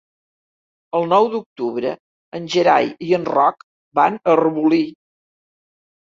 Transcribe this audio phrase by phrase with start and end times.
[0.99, 1.91] El nou d'octubre
[2.39, 3.67] en Gerai i en Roc
[4.01, 4.83] van a Arbolí.